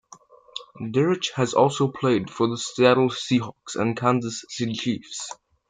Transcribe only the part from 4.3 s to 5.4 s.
City Chiefs.